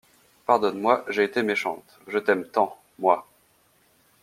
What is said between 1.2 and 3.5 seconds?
été méchante, je t'aime tant, moi!